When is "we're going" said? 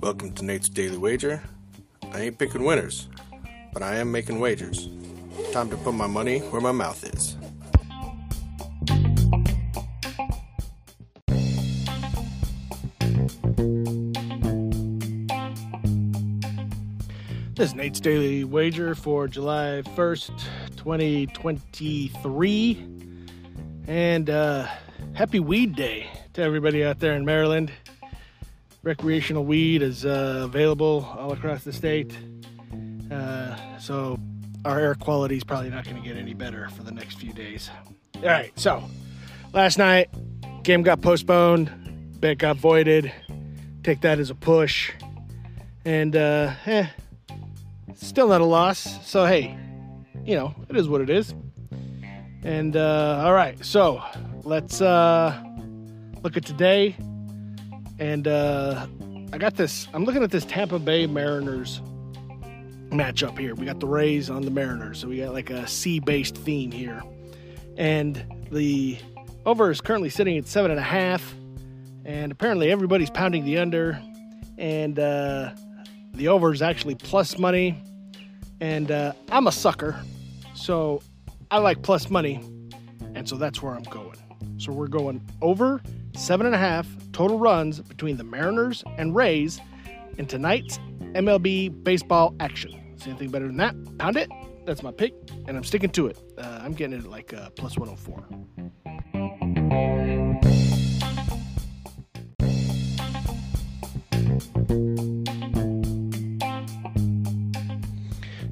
84.72-85.20